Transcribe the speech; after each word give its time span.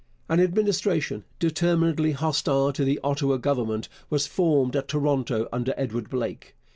An 0.27 0.39
Administration, 0.39 1.25
determinedly 1.37 2.13
hostile 2.13 2.73
to 2.73 2.83
the 2.83 2.99
Ottawa 3.03 3.37
Government, 3.37 3.87
was 4.09 4.25
formed 4.25 4.75
at 4.75 4.87
Toronto 4.87 5.47
under 5.53 5.75
Edward 5.77 6.09
Blake. 6.09 6.55